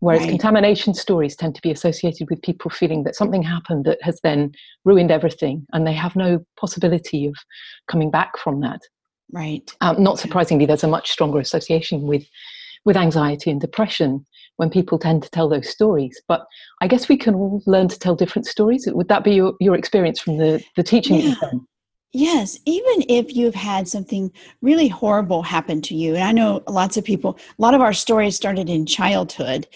whereas 0.00 0.20
right. 0.22 0.30
contamination 0.30 0.94
stories 0.94 1.36
tend 1.36 1.54
to 1.54 1.62
be 1.62 1.70
associated 1.70 2.28
with 2.30 2.42
people 2.42 2.70
feeling 2.70 3.04
that 3.04 3.16
something 3.16 3.42
happened 3.42 3.84
that 3.84 3.98
has 4.02 4.20
then 4.22 4.52
ruined 4.84 5.10
everything 5.10 5.66
and 5.72 5.86
they 5.86 5.92
have 5.92 6.16
no 6.16 6.44
possibility 6.58 7.26
of 7.26 7.34
coming 7.88 8.10
back 8.10 8.36
from 8.38 8.60
that 8.60 8.80
right 9.32 9.70
um, 9.80 10.02
not 10.02 10.18
surprisingly 10.18 10.66
there's 10.66 10.84
a 10.84 10.88
much 10.88 11.10
stronger 11.10 11.38
association 11.38 12.02
with 12.02 12.24
with 12.84 12.96
anxiety 12.96 13.50
and 13.50 13.60
depression 13.60 14.24
when 14.56 14.70
people 14.70 14.98
tend 14.98 15.22
to 15.22 15.30
tell 15.30 15.48
those 15.48 15.68
stories. 15.68 16.20
But 16.28 16.46
I 16.80 16.88
guess 16.88 17.08
we 17.08 17.16
can 17.16 17.34
all 17.34 17.62
learn 17.66 17.88
to 17.88 17.98
tell 17.98 18.14
different 18.14 18.46
stories. 18.46 18.86
Would 18.86 19.08
that 19.08 19.24
be 19.24 19.34
your, 19.34 19.54
your 19.60 19.74
experience 19.74 20.20
from 20.20 20.38
the, 20.38 20.62
the 20.76 20.82
teaching 20.82 21.20
yeah. 21.20 21.34
Yes, 22.12 22.58
even 22.64 23.04
if 23.08 23.36
you've 23.36 23.54
had 23.54 23.86
something 23.86 24.32
really 24.62 24.88
horrible 24.88 25.42
happen 25.42 25.82
to 25.82 25.94
you. 25.94 26.14
And 26.14 26.24
I 26.24 26.32
know 26.32 26.62
lots 26.66 26.96
of 26.96 27.04
people, 27.04 27.38
a 27.58 27.62
lot 27.62 27.74
of 27.74 27.82
our 27.82 27.92
stories 27.92 28.34
started 28.34 28.70
in 28.70 28.86
childhood. 28.86 29.66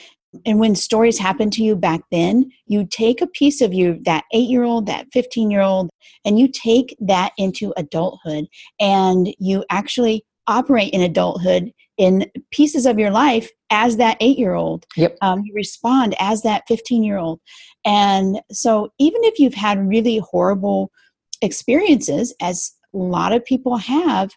And 0.46 0.58
when 0.58 0.74
stories 0.74 1.18
happen 1.18 1.50
to 1.50 1.62
you 1.62 1.76
back 1.76 2.00
then, 2.10 2.50
you 2.66 2.86
take 2.90 3.20
a 3.20 3.26
piece 3.26 3.60
of 3.60 3.74
you, 3.74 4.00
that 4.06 4.24
eight 4.32 4.48
year 4.48 4.62
old, 4.62 4.86
that 4.86 5.08
15 5.12 5.50
year 5.50 5.60
old, 5.60 5.90
and 6.24 6.38
you 6.38 6.48
take 6.48 6.96
that 7.00 7.32
into 7.36 7.74
adulthood 7.76 8.46
and 8.80 9.34
you 9.38 9.64
actually 9.70 10.24
operate 10.46 10.92
in 10.92 11.02
adulthood 11.02 11.70
in 11.98 12.30
pieces 12.50 12.86
of 12.86 12.98
your 12.98 13.10
life 13.10 13.50
as 13.70 13.98
that 13.98 14.16
eight 14.20 14.38
year 14.38 14.54
old. 14.54 14.86
Yep. 14.96 15.18
Um, 15.20 15.42
you 15.44 15.52
respond 15.54 16.14
as 16.18 16.42
that 16.42 16.64
15 16.66 17.04
year 17.04 17.18
old. 17.18 17.40
And 17.84 18.40
so, 18.50 18.90
even 18.98 19.22
if 19.24 19.38
you've 19.38 19.54
had 19.54 19.86
really 19.86 20.18
horrible 20.18 20.90
experiences, 21.42 22.34
as 22.40 22.72
a 22.94 22.98
lot 22.98 23.32
of 23.32 23.44
people 23.44 23.76
have, 23.76 24.32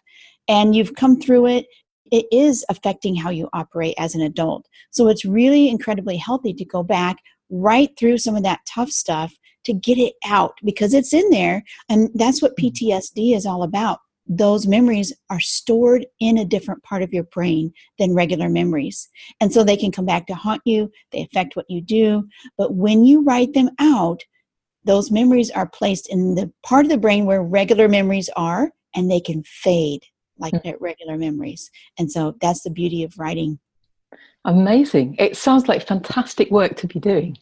and 0.48 0.74
you've 0.74 0.94
come 0.94 1.18
through 1.20 1.46
it, 1.46 1.66
it 2.12 2.26
is 2.30 2.64
affecting 2.68 3.16
how 3.16 3.30
you 3.30 3.48
operate 3.52 3.94
as 3.98 4.14
an 4.14 4.22
adult. 4.22 4.66
So, 4.90 5.08
it's 5.08 5.24
really 5.24 5.68
incredibly 5.68 6.16
healthy 6.16 6.52
to 6.54 6.64
go 6.64 6.82
back 6.82 7.18
right 7.50 7.90
through 7.98 8.18
some 8.18 8.36
of 8.36 8.42
that 8.42 8.60
tough 8.68 8.90
stuff 8.90 9.34
to 9.64 9.72
get 9.72 9.98
it 9.98 10.14
out 10.24 10.54
because 10.64 10.94
it's 10.94 11.12
in 11.12 11.28
there. 11.30 11.62
And 11.88 12.10
that's 12.14 12.40
what 12.40 12.56
mm-hmm. 12.56 12.68
PTSD 12.68 13.34
is 13.34 13.46
all 13.46 13.62
about 13.62 13.98
those 14.28 14.66
memories 14.66 15.12
are 15.30 15.40
stored 15.40 16.06
in 16.20 16.38
a 16.38 16.44
different 16.44 16.82
part 16.82 17.02
of 17.02 17.12
your 17.12 17.24
brain 17.24 17.72
than 17.98 18.14
regular 18.14 18.48
memories. 18.48 19.08
And 19.40 19.52
so 19.52 19.62
they 19.62 19.76
can 19.76 19.92
come 19.92 20.06
back 20.06 20.26
to 20.26 20.34
haunt 20.34 20.62
you, 20.64 20.90
they 21.12 21.22
affect 21.22 21.56
what 21.56 21.66
you 21.68 21.80
do. 21.80 22.26
But 22.58 22.74
when 22.74 23.04
you 23.04 23.22
write 23.22 23.54
them 23.54 23.70
out, 23.78 24.22
those 24.86 25.10
memories 25.10 25.50
are 25.50 25.66
placed 25.66 26.08
in 26.08 26.34
the 26.34 26.50
part 26.62 26.86
of 26.86 26.90
the 26.90 26.98
brain 26.98 27.26
where 27.26 27.42
regular 27.42 27.88
memories 27.88 28.30
are, 28.36 28.72
and 28.94 29.10
they 29.10 29.20
can 29.20 29.42
fade 29.42 30.04
like 30.38 30.54
mm-hmm. 30.54 30.82
regular 30.82 31.16
memories. 31.16 31.70
And 31.98 32.10
so 32.10 32.36
that's 32.40 32.62
the 32.62 32.70
beauty 32.70 33.02
of 33.02 33.18
writing. 33.18 33.58
Amazing. 34.44 35.16
It 35.18 35.36
sounds 35.36 35.68
like 35.68 35.86
fantastic 35.86 36.50
work 36.50 36.76
to 36.76 36.86
be 36.86 37.00
doing. 37.00 37.36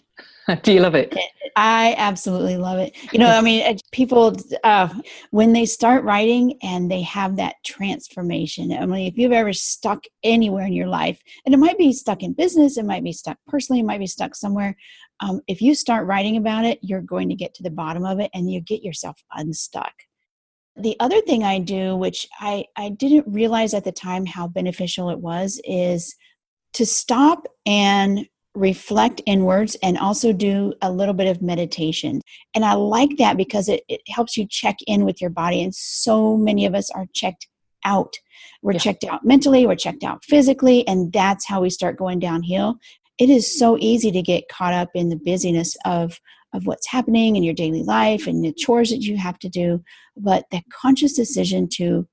Do 0.63 0.73
you 0.73 0.81
love 0.81 0.95
it? 0.95 1.15
I 1.57 1.95
absolutely 1.99 2.57
love 2.57 2.79
it. 2.79 2.97
You 3.13 3.21
know, 3.21 3.29
I 3.29 3.41
mean, 3.41 3.79
people, 3.93 4.37
uh, 4.65 4.93
when 5.31 5.53
they 5.53 5.67
start 5.67 6.03
writing 6.03 6.59
and 6.63 6.91
they 6.91 7.03
have 7.03 7.37
that 7.37 7.57
transformation, 7.65 8.73
I 8.73 8.85
mean, 8.87 9.07
if 9.07 9.17
you've 9.17 9.33
ever 9.33 9.53
stuck 9.53 10.05
anywhere 10.25 10.67
in 10.67 10.73
your 10.73 10.89
life, 10.89 11.21
and 11.47 11.55
it 11.55 11.59
might 11.59 11.79
be 11.79 11.93
stuck 11.93 12.25
in 12.25 12.33
business, 12.33 12.77
it 12.77 12.85
might 12.85 13.05
be 13.05 13.13
stuck 13.13 13.39
personally, 13.47 13.81
it 13.81 13.87
might 13.87 14.01
be 14.01 14.07
stuck 14.09 14.35
somewhere. 14.35 14.77
Um, 15.21 15.41
if 15.47 15.63
you 15.63 15.75
start 15.75 16.07
writing 16.07 16.37
about 16.37 16.65
it, 16.65 16.79
you're 16.83 17.01
going 17.01 17.29
to 17.29 17.35
get 17.35 17.55
to 17.55 17.63
the 17.63 17.71
bottom 17.71 18.05
of 18.05 18.21
it 18.21 18.31
and 18.35 18.51
you 18.51 18.61
get 18.61 18.83
yourself 18.83 19.23
unstuck. 19.33 19.93
The 20.77 20.97
other 20.99 21.21
thing 21.21 21.45
I 21.45 21.61
do, 21.61 21.97
which 21.97 22.27
I, 22.41 22.65
I 22.77 22.89
didn't 22.89 23.33
realize 23.33 23.75
at 23.75 23.85
the 23.85 23.93
time 23.93 24.27
how 24.27 24.49
beneficial 24.49 25.11
it 25.11 25.21
was, 25.21 25.61
is 25.65 26.17
to 26.75 26.85
stop 26.85 27.47
and 27.65 28.27
reflect 28.55 29.21
inwards 29.27 29.77
and 29.83 29.99
also 29.99 30.33
do 30.33 30.75
a 30.83 30.91
little 30.91 31.15
bit 31.15 31.29
of 31.29 31.43
meditation. 31.43 32.21
And 32.55 32.65
I 32.65 32.75
like 32.75 33.17
that 33.19 33.37
because 33.37 33.69
it, 33.69 33.83
it 33.89 34.01
helps 34.09 34.37
you 34.37 34.47
check 34.49 34.77
in 34.87 35.05
with 35.05 35.21
your 35.21 35.31
body. 35.31 35.63
And 35.63 35.75
so 35.75 36.37
many 36.37 36.67
of 36.67 36.75
us 36.75 36.91
are 36.91 37.07
checked 37.15 37.49
out. 37.85 38.15
We're 38.63 38.73
yeah. 38.73 38.79
checked 38.79 39.05
out 39.05 39.25
mentally, 39.25 39.67
we're 39.67 39.75
checked 39.77 40.05
out 40.05 40.25
physically, 40.25 40.87
and 40.89 41.13
that's 41.13 41.47
how 41.47 41.61
we 41.61 41.71
start 41.71 41.99
going 41.99 42.19
downhill. 42.19 42.79
It 43.19 43.31
is 43.31 43.59
so 43.59 43.77
easy 43.79 44.11
to 44.11 44.23
get 44.23 44.49
caught 44.49 44.75
up 44.75 44.91
in 44.95 45.09
the 45.09 45.17
busyness 45.17 45.77
of 45.85 46.21
of 46.53 46.67
what's 46.67 46.87
happening 46.87 47.35
in 47.35 47.43
your 47.43 47.55
daily 47.55 47.83
life 47.83 48.29
and 48.29 48.45
the 48.45 48.53
chores 48.53 48.91
that 48.91 49.03
you 49.03 49.17
have 49.17 49.39
to 49.41 49.49
do, 49.49 49.83
but 50.17 50.45
that 50.53 50.63
conscious 50.71 51.13
decision 51.13 51.69
to 51.69 52.07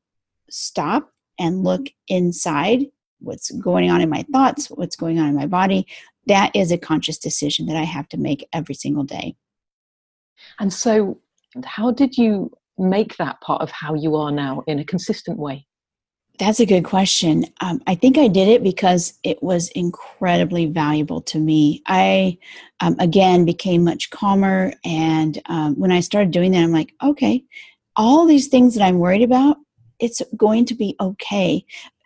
stop 0.50 1.12
and 1.39 1.63
look 1.63 1.88
inside 2.08 2.88
what's 3.20 3.51
going 3.51 3.91
on 3.91 4.01
in 4.01 4.10
my 4.10 4.25
thoughts, 4.31 4.67
what's 4.67 4.96
going 4.96 5.20
on 5.20 5.29
in 5.29 5.36
my 5.36 5.46
body, 5.46 5.86
that 6.25 6.55
is 6.55 6.72
a 6.72 6.77
conscious 6.77 7.20
decision 7.20 7.67
that 7.67 7.75
I 7.75 7.84
have 7.84 8.10
to 8.10 8.17
make 8.17 8.48
every 8.51 8.75
single 8.75 9.03
day. 9.03 9.36
And 10.60 10.74
so, 10.74 11.20
how 11.63 11.91
did 11.91 12.17
you 12.17 12.51
make 12.77 13.17
that 13.17 13.41
part 13.41 13.62
of 13.62 13.70
how 13.70 13.93
you 13.93 14.15
are 14.15 14.31
now 14.31 14.63
in 14.65 14.79
a 14.79 14.86
consistent 14.86 15.38
way? 15.38 15.67
That's 16.42 16.60
a 16.60 16.66
good 16.66 16.86
question. 16.86 17.46
Um, 17.62 17.84
I 17.86 17.94
think 17.94 18.18
I 18.18 18.28
did 18.28 18.48
it 18.48 18.64
because 18.64 19.14
it 19.24 19.44
was 19.44 19.70
incredibly 19.70 20.66
valuable 20.66 21.22
to 21.22 21.38
me. 21.38 21.84
I, 21.86 22.40
um, 22.80 22.96
again, 22.98 23.46
became 23.46 23.84
much 23.84 24.10
calmer. 24.10 24.74
And 24.84 25.40
um, 25.46 25.76
when 25.76 25.92
I 25.92 26.00
started 26.00 26.32
doing 26.32 26.54
that, 26.54 26.64
I'm 26.64 26.72
like, 26.72 26.96
okay, 27.04 27.44
all 27.96 28.26
these 28.26 28.48
things 28.48 28.74
that 28.74 28.84
I'm 28.84 28.98
worried 28.98 29.22
about, 29.22 29.58
it's 30.00 30.24
going 30.36 30.66
to 30.66 30.74
be 30.74 30.96
okay 31.00 31.64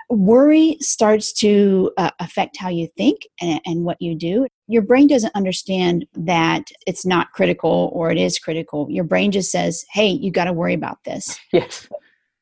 worry 0.10 0.78
starts 0.82 1.34
to 1.34 1.92
uh, 1.98 2.12
affect 2.20 2.58
how 2.58 2.70
you 2.70 2.88
think 2.96 3.22
and, 3.42 3.60
and, 3.66 3.84
what 3.84 4.00
you 4.00 4.14
do 4.14 4.46
your 4.68 4.84
brain 4.84 5.08
doesn't 5.08 5.34
understand 5.34 6.06
that 6.14 6.66
it's 6.86 7.08
not 7.08 7.32
critical 7.32 7.90
or 7.92 8.12
it 8.12 8.18
is 8.20 8.38
critical 8.38 8.88
your 8.88 9.04
brain 9.04 9.32
just 9.32 9.50
says 9.50 9.84
hey 9.90 10.08
you 10.08 10.30
got 10.30 10.44
to 10.44 10.54
worry 10.54 10.76
about 10.76 11.04
this 11.06 11.40
yes 11.52 11.90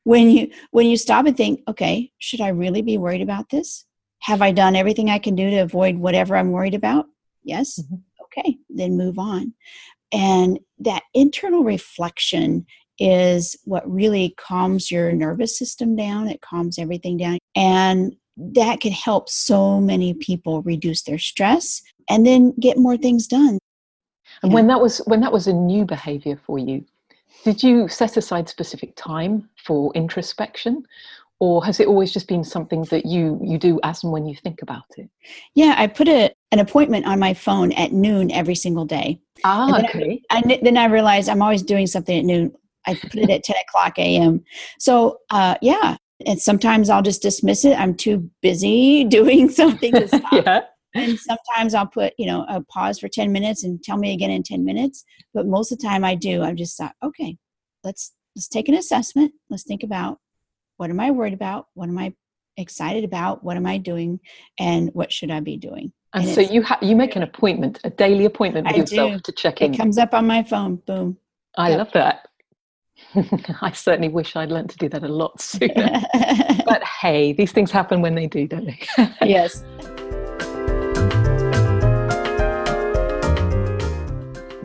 when 0.04 0.30
you 0.30 0.50
when 0.70 0.86
you 0.86 0.96
stop 0.96 1.26
and 1.26 1.36
think 1.36 1.60
okay 1.68 2.10
should 2.18 2.40
i 2.40 2.48
really 2.48 2.82
be 2.82 2.98
worried 2.98 3.22
about 3.22 3.48
this 3.50 3.84
have 4.20 4.40
i 4.40 4.50
done 4.50 4.76
everything 4.76 5.10
i 5.10 5.18
can 5.18 5.34
do 5.34 5.50
to 5.50 5.58
avoid 5.58 5.96
whatever 5.96 6.36
i'm 6.36 6.52
worried 6.52 6.74
about 6.74 7.06
yes 7.42 7.78
mm-hmm. 7.80 7.96
okay 8.22 8.56
then 8.70 8.96
move 8.96 9.18
on 9.18 9.52
and 10.12 10.60
that 10.78 11.02
internal 11.12 11.64
reflection 11.64 12.66
is 12.98 13.56
what 13.64 13.90
really 13.90 14.34
calms 14.36 14.90
your 14.90 15.12
nervous 15.12 15.58
system 15.58 15.96
down. 15.96 16.28
It 16.28 16.40
calms 16.40 16.78
everything 16.78 17.16
down. 17.16 17.38
And 17.56 18.14
that 18.36 18.80
can 18.80 18.92
help 18.92 19.28
so 19.28 19.80
many 19.80 20.14
people 20.14 20.62
reduce 20.62 21.02
their 21.02 21.18
stress 21.18 21.82
and 22.08 22.26
then 22.26 22.54
get 22.60 22.78
more 22.78 22.96
things 22.96 23.26
done. 23.26 23.58
And 24.42 24.52
when 24.52 24.66
that 24.66 24.80
was 24.80 24.98
when 25.06 25.20
that 25.20 25.32
was 25.32 25.46
a 25.46 25.52
new 25.52 25.84
behavior 25.84 26.38
for 26.44 26.58
you, 26.58 26.84
did 27.44 27.62
you 27.62 27.88
set 27.88 28.16
aside 28.16 28.48
specific 28.48 28.94
time 28.96 29.48
for 29.56 29.92
introspection 29.94 30.82
or 31.40 31.64
has 31.64 31.80
it 31.80 31.88
always 31.88 32.12
just 32.12 32.28
been 32.28 32.44
something 32.44 32.82
that 32.84 33.04
you 33.04 33.38
you 33.42 33.58
do 33.58 33.80
as 33.82 34.02
and 34.04 34.12
when 34.12 34.26
you 34.26 34.34
think 34.36 34.62
about 34.62 34.84
it 34.96 35.08
yeah 35.54 35.74
i 35.76 35.86
put 35.86 36.08
a, 36.08 36.30
an 36.52 36.58
appointment 36.58 37.06
on 37.06 37.18
my 37.18 37.34
phone 37.34 37.72
at 37.72 37.92
noon 37.92 38.30
every 38.30 38.54
single 38.54 38.84
day 38.84 39.20
ah 39.44 39.78
okay 39.78 40.22
I, 40.30 40.42
I, 40.46 40.60
then 40.62 40.76
i 40.76 40.86
realized 40.86 41.28
i'm 41.28 41.42
always 41.42 41.62
doing 41.62 41.86
something 41.86 42.18
at 42.18 42.24
noon 42.24 42.54
I 42.86 42.94
put 42.94 43.16
it 43.16 43.30
at 43.30 43.44
10 43.44 43.56
o'clock 43.68 43.98
a.m. 43.98 44.44
So, 44.78 45.18
uh, 45.30 45.56
yeah. 45.62 45.96
And 46.26 46.40
sometimes 46.40 46.90
I'll 46.90 47.02
just 47.02 47.22
dismiss 47.22 47.64
it. 47.64 47.78
I'm 47.78 47.94
too 47.94 48.30
busy 48.40 49.04
doing 49.08 49.48
something 49.48 49.92
to 49.92 50.08
stop. 50.08 50.32
yeah. 50.32 50.60
And 50.94 51.18
sometimes 51.18 51.74
I'll 51.74 51.86
put, 51.86 52.14
you 52.18 52.26
know, 52.26 52.44
a 52.48 52.60
pause 52.62 52.98
for 52.98 53.08
10 53.08 53.32
minutes 53.32 53.64
and 53.64 53.82
tell 53.82 53.96
me 53.96 54.12
again 54.12 54.30
in 54.30 54.42
10 54.42 54.64
minutes. 54.64 55.04
But 55.32 55.46
most 55.46 55.72
of 55.72 55.78
the 55.78 55.86
time 55.86 56.04
I 56.04 56.14
do. 56.14 56.42
I'm 56.42 56.56
just 56.56 56.76
thought, 56.76 56.94
okay, 57.02 57.36
let's 57.82 58.12
let's 58.36 58.48
take 58.48 58.68
an 58.68 58.74
assessment. 58.74 59.32
Let's 59.50 59.64
think 59.64 59.82
about 59.82 60.18
what 60.76 60.90
am 60.90 61.00
I 61.00 61.10
worried 61.10 61.34
about? 61.34 61.66
What 61.74 61.88
am 61.88 61.98
I 61.98 62.14
excited 62.56 63.04
about? 63.04 63.44
What 63.44 63.56
am 63.56 63.66
I 63.66 63.78
doing? 63.78 64.20
And 64.58 64.90
what 64.92 65.12
should 65.12 65.30
I 65.30 65.40
be 65.40 65.56
doing? 65.56 65.92
And, 66.12 66.26
and 66.26 66.34
so 66.34 66.40
you 66.40 66.62
have 66.62 66.82
you 66.82 66.96
make 66.96 67.16
an 67.16 67.22
appointment, 67.22 67.80
a 67.84 67.90
daily 67.90 68.24
appointment 68.24 68.66
with 68.66 68.76
I 68.76 68.78
yourself 68.78 69.12
do. 69.14 69.18
to 69.20 69.32
check 69.32 69.60
in. 69.60 69.74
It 69.74 69.76
comes 69.76 69.98
up 69.98 70.14
on 70.14 70.26
my 70.26 70.42
phone. 70.42 70.76
Boom. 70.76 71.18
I 71.56 71.70
yep. 71.70 71.78
love 71.78 71.92
that. 71.94 72.28
I 73.60 73.72
certainly 73.72 74.08
wish 74.08 74.36
I'd 74.36 74.50
learned 74.50 74.70
to 74.70 74.76
do 74.76 74.88
that 74.88 75.02
a 75.02 75.08
lot 75.08 75.40
sooner. 75.40 76.00
but 76.64 76.82
hey, 76.84 77.32
these 77.32 77.52
things 77.52 77.70
happen 77.70 78.00
when 78.00 78.14
they 78.14 78.26
do, 78.26 78.46
don't 78.46 78.66
they? 78.66 78.78
yes. 79.22 79.64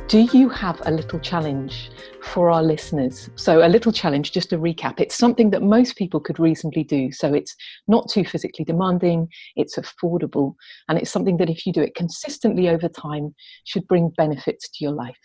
Do 0.09 0.27
you 0.33 0.49
have 0.49 0.81
a 0.87 0.91
little 0.91 1.19
challenge 1.19 1.91
for 2.23 2.49
our 2.49 2.63
listeners? 2.63 3.29
So, 3.35 3.63
a 3.63 3.69
little 3.69 3.91
challenge, 3.91 4.31
just 4.31 4.49
to 4.49 4.57
recap, 4.57 4.99
it's 4.99 5.13
something 5.13 5.51
that 5.51 5.61
most 5.61 5.97
people 5.97 6.19
could 6.19 6.39
reasonably 6.39 6.83
do. 6.83 7.11
So, 7.11 7.31
it's 7.31 7.55
not 7.87 8.09
too 8.09 8.25
physically 8.25 8.65
demanding, 8.65 9.27
it's 9.55 9.77
affordable, 9.77 10.55
and 10.87 10.97
it's 10.97 11.11
something 11.11 11.37
that 11.37 11.51
if 11.51 11.63
you 11.67 11.71
do 11.71 11.83
it 11.83 11.93
consistently 11.93 12.69
over 12.69 12.89
time, 12.89 13.35
should 13.65 13.87
bring 13.87 14.09
benefits 14.17 14.67
to 14.69 14.83
your 14.83 14.93
life. 14.93 15.19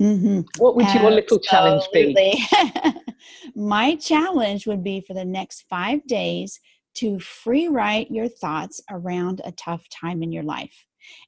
Mm-hmm. 0.00 0.40
What 0.56 0.74
would 0.74 0.86
Absolutely. 0.86 1.10
your 1.10 1.14
little 1.14 1.38
challenge 1.40 1.84
be? 1.92 2.46
My 3.54 3.94
challenge 3.96 4.66
would 4.66 4.82
be 4.82 5.02
for 5.02 5.12
the 5.12 5.26
next 5.26 5.66
five 5.68 6.06
days 6.06 6.60
to 6.94 7.18
free 7.18 7.68
write 7.68 8.10
your 8.10 8.28
thoughts 8.28 8.80
around 8.90 9.42
a 9.44 9.52
tough 9.52 9.86
time 9.90 10.22
in 10.22 10.32
your 10.32 10.44
life. 10.44 10.86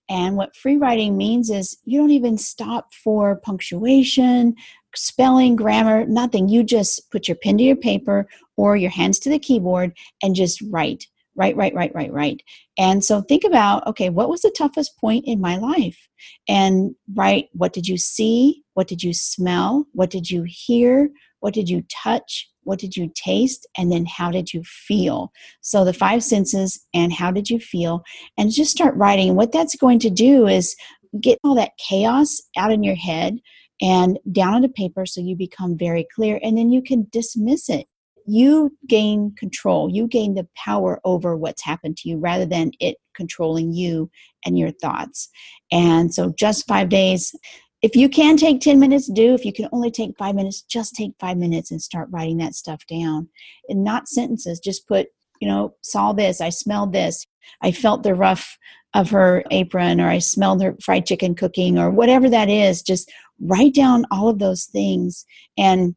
And 0.08 0.36
what 0.36 0.56
free 0.56 0.76
writing 0.76 1.16
means 1.16 1.50
is 1.50 1.78
you 1.84 1.98
don't 1.98 2.10
even 2.10 2.36
stop 2.36 2.92
for 2.92 3.36
punctuation, 3.36 4.56
spelling, 4.94 5.56
grammar, 5.56 6.04
nothing. 6.06 6.48
You 6.48 6.64
just 6.64 7.10
put 7.10 7.28
your 7.28 7.36
pen 7.36 7.58
to 7.58 7.64
your 7.64 7.76
paper 7.76 8.26
or 8.56 8.76
your 8.76 8.90
hands 8.90 9.18
to 9.20 9.30
the 9.30 9.38
keyboard 9.38 9.96
and 10.22 10.34
just 10.34 10.62
write, 10.70 11.06
write, 11.36 11.56
write, 11.56 11.74
write, 11.74 11.94
write, 11.94 12.12
write. 12.12 12.42
And 12.76 13.04
so 13.04 13.20
think 13.22 13.44
about 13.44 13.86
okay, 13.86 14.10
what 14.10 14.28
was 14.28 14.42
the 14.42 14.54
toughest 14.56 14.98
point 14.98 15.24
in 15.26 15.40
my 15.40 15.56
life? 15.56 16.08
And 16.48 16.94
write 17.14 17.48
what 17.52 17.72
did 17.72 17.86
you 17.86 17.96
see? 17.96 18.64
What 18.74 18.88
did 18.88 19.02
you 19.02 19.14
smell? 19.14 19.86
What 19.92 20.10
did 20.10 20.30
you 20.30 20.44
hear? 20.46 21.10
What 21.40 21.54
did 21.54 21.68
you 21.68 21.84
touch? 21.88 22.49
What 22.64 22.78
did 22.78 22.96
you 22.96 23.10
taste? 23.14 23.66
And 23.76 23.90
then 23.90 24.06
how 24.06 24.30
did 24.30 24.52
you 24.52 24.62
feel? 24.64 25.32
So 25.60 25.84
the 25.84 25.92
five 25.92 26.22
senses 26.22 26.84
and 26.94 27.12
how 27.12 27.30
did 27.30 27.50
you 27.50 27.58
feel? 27.58 28.02
And 28.38 28.52
just 28.52 28.70
start 28.70 28.94
writing. 28.96 29.34
what 29.34 29.52
that's 29.52 29.76
going 29.76 29.98
to 30.00 30.10
do 30.10 30.46
is 30.46 30.76
get 31.20 31.38
all 31.42 31.54
that 31.54 31.72
chaos 31.76 32.40
out 32.56 32.72
in 32.72 32.82
your 32.82 32.94
head 32.94 33.38
and 33.80 34.18
down 34.30 34.54
on 34.54 34.62
the 34.62 34.68
paper 34.68 35.06
so 35.06 35.20
you 35.20 35.34
become 35.34 35.76
very 35.76 36.06
clear 36.14 36.38
and 36.42 36.56
then 36.56 36.70
you 36.70 36.82
can 36.82 37.06
dismiss 37.10 37.68
it 37.68 37.86
you 38.26 38.76
gain 38.86 39.34
control 39.36 39.90
you 39.90 40.06
gain 40.06 40.34
the 40.34 40.46
power 40.54 41.00
over 41.04 41.36
what's 41.36 41.64
happened 41.64 41.96
to 41.96 42.08
you 42.08 42.18
rather 42.18 42.46
than 42.46 42.70
it 42.78 42.96
controlling 43.14 43.72
you 43.72 44.10
and 44.44 44.58
your 44.58 44.70
thoughts 44.70 45.28
and 45.72 46.14
so 46.14 46.32
just 46.38 46.66
five 46.66 46.88
days 46.88 47.34
if 47.82 47.96
you 47.96 48.08
can 48.08 48.36
take 48.36 48.60
10 48.60 48.78
minutes 48.78 49.06
do 49.06 49.34
if 49.34 49.44
you 49.44 49.52
can 49.52 49.68
only 49.72 49.90
take 49.90 50.16
five 50.18 50.34
minutes 50.34 50.62
just 50.62 50.94
take 50.94 51.12
five 51.18 51.36
minutes 51.36 51.70
and 51.70 51.80
start 51.80 52.08
writing 52.10 52.38
that 52.38 52.54
stuff 52.54 52.86
down 52.86 53.28
and 53.68 53.82
not 53.82 54.08
sentences 54.08 54.60
just 54.60 54.86
put 54.86 55.08
you 55.40 55.48
know 55.48 55.74
saw 55.82 56.12
this 56.12 56.40
i 56.40 56.48
smelled 56.48 56.92
this 56.92 57.26
i 57.62 57.72
felt 57.72 58.02
the 58.02 58.14
rough 58.14 58.58
of 58.94 59.10
her 59.10 59.44
apron 59.50 60.00
or 60.00 60.08
I 60.08 60.18
smelled 60.18 60.62
her 60.62 60.76
fried 60.82 61.06
chicken 61.06 61.34
cooking 61.34 61.78
or 61.78 61.90
whatever 61.90 62.28
that 62.28 62.48
is. 62.48 62.82
Just 62.82 63.10
write 63.40 63.74
down 63.74 64.04
all 64.10 64.28
of 64.28 64.38
those 64.38 64.64
things 64.64 65.24
and 65.56 65.94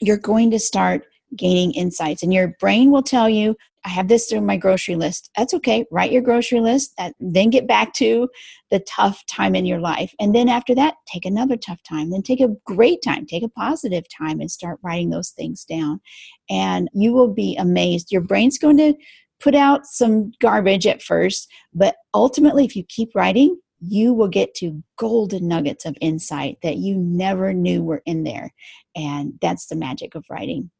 you're 0.00 0.16
going 0.16 0.50
to 0.50 0.58
start 0.58 1.04
gaining 1.36 1.72
insights. 1.72 2.22
And 2.22 2.32
your 2.32 2.56
brain 2.60 2.90
will 2.90 3.02
tell 3.02 3.28
you, 3.28 3.56
I 3.84 3.90
have 3.90 4.08
this 4.08 4.26
through 4.26 4.40
my 4.40 4.56
grocery 4.56 4.96
list. 4.96 5.30
That's 5.36 5.52
okay. 5.54 5.84
Write 5.90 6.10
your 6.10 6.22
grocery 6.22 6.60
list, 6.60 6.98
then 7.20 7.50
get 7.50 7.68
back 7.68 7.92
to 7.94 8.28
the 8.70 8.80
tough 8.80 9.24
time 9.26 9.54
in 9.54 9.66
your 9.66 9.78
life. 9.78 10.14
And 10.18 10.34
then 10.34 10.48
after 10.48 10.74
that, 10.76 10.94
take 11.06 11.26
another 11.26 11.56
tough 11.56 11.82
time. 11.82 12.10
Then 12.10 12.22
take 12.22 12.40
a 12.40 12.56
great 12.64 13.00
time, 13.04 13.26
take 13.26 13.42
a 13.42 13.48
positive 13.48 14.04
time, 14.08 14.40
and 14.40 14.50
start 14.50 14.78
writing 14.82 15.10
those 15.10 15.30
things 15.30 15.64
down. 15.64 16.00
And 16.48 16.88
you 16.94 17.12
will 17.12 17.32
be 17.32 17.56
amazed. 17.56 18.10
Your 18.10 18.22
brain's 18.22 18.56
going 18.58 18.78
to 18.78 18.94
put 19.38 19.54
out 19.54 19.84
some 19.84 20.32
garbage 20.40 20.86
at 20.86 21.02
first, 21.02 21.46
but 21.74 21.96
ultimately, 22.14 22.64
if 22.64 22.74
you 22.74 22.84
keep 22.88 23.10
writing, 23.14 23.60
you 23.80 24.14
will 24.14 24.28
get 24.28 24.54
to 24.54 24.82
golden 24.96 25.46
nuggets 25.46 25.84
of 25.84 25.98
insight 26.00 26.56
that 26.62 26.76
you 26.76 26.96
never 26.96 27.52
knew 27.52 27.82
were 27.82 28.02
in 28.06 28.24
there. 28.24 28.54
And 28.96 29.34
that's 29.42 29.66
the 29.66 29.76
magic 29.76 30.14
of 30.14 30.24
writing. 30.30 30.70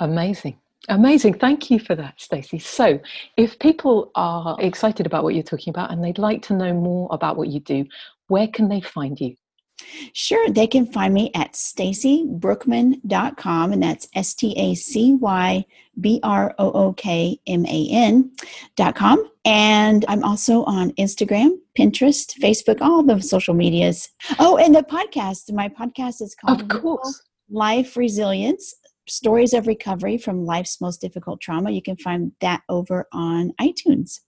Amazing. 0.00 0.58
Amazing. 0.88 1.34
Thank 1.34 1.70
you 1.70 1.80
for 1.80 1.94
that, 1.96 2.20
Stacy. 2.20 2.58
So, 2.58 3.00
if 3.36 3.58
people 3.58 4.10
are 4.14 4.56
excited 4.60 5.06
about 5.06 5.24
what 5.24 5.34
you're 5.34 5.42
talking 5.42 5.70
about 5.70 5.90
and 5.90 6.02
they'd 6.02 6.18
like 6.18 6.40
to 6.42 6.54
know 6.54 6.72
more 6.72 7.08
about 7.10 7.36
what 7.36 7.48
you 7.48 7.60
do, 7.60 7.84
where 8.28 8.48
can 8.48 8.68
they 8.68 8.80
find 8.80 9.20
you? 9.20 9.34
Sure, 10.14 10.48
they 10.48 10.66
can 10.66 10.86
find 10.86 11.12
me 11.12 11.30
at 11.34 11.52
stacybrookman.com, 11.52 13.72
and 13.72 13.82
that's 13.82 14.08
S 14.14 14.32
T 14.34 14.54
A 14.56 14.74
C 14.74 15.12
Y 15.14 15.66
B 16.00 16.18
R 16.22 16.54
O 16.58 16.72
O 16.72 16.94
K 16.94 17.38
M 17.46 17.66
A 17.66 17.88
N.com. 17.90 19.30
And 19.44 20.06
I'm 20.08 20.24
also 20.24 20.64
on 20.64 20.92
Instagram, 20.92 21.58
Pinterest, 21.78 22.38
Facebook, 22.40 22.80
all 22.80 23.02
the 23.02 23.20
social 23.20 23.52
medias. 23.54 24.08
Oh, 24.38 24.56
and 24.56 24.74
the 24.74 24.82
podcast. 24.82 25.52
My 25.52 25.68
podcast 25.68 26.22
is 26.22 26.34
called 26.34 26.62
Of 26.62 26.68
course. 26.68 27.22
Life 27.50 27.96
Resilience 27.96 28.74
Stories 29.08 29.52
of 29.52 29.66
Recovery 29.66 30.18
from 30.18 30.44
Life's 30.44 30.80
Most 30.80 31.00
Difficult 31.00 31.40
Trauma. 31.40 31.70
You 31.70 31.82
can 31.82 31.96
find 31.96 32.32
that 32.40 32.62
over 32.68 33.06
on 33.12 33.52
iTunes. 33.60 34.20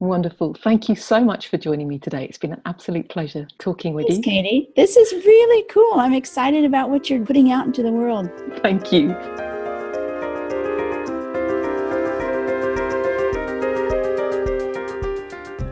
Wonderful. 0.00 0.54
Thank 0.54 0.88
you 0.88 0.96
so 0.96 1.22
much 1.22 1.48
for 1.48 1.58
joining 1.58 1.86
me 1.86 1.98
today. 1.98 2.24
It's 2.24 2.38
been 2.38 2.52
an 2.52 2.62
absolute 2.64 3.08
pleasure 3.08 3.46
talking 3.58 3.94
with 3.94 4.08
Thanks, 4.08 4.26
you. 4.26 4.32
Katie. 4.32 4.68
This 4.74 4.96
is 4.96 5.12
really 5.24 5.64
cool. 5.70 5.92
I'm 5.94 6.14
excited 6.14 6.64
about 6.64 6.90
what 6.90 7.08
you're 7.08 7.24
putting 7.24 7.52
out 7.52 7.66
into 7.66 7.82
the 7.82 7.92
world. 7.92 8.28
Thank 8.62 8.92
you. 8.92 9.14